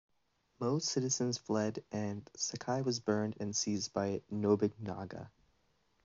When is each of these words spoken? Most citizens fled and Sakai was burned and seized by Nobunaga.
Most 0.59 0.87
citizens 0.87 1.37
fled 1.37 1.85
and 1.91 2.27
Sakai 2.35 2.81
was 2.81 2.99
burned 2.99 3.37
and 3.39 3.55
seized 3.55 3.93
by 3.93 4.23
Nobunaga. 4.31 5.29